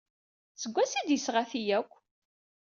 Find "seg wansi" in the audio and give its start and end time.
0.61-0.97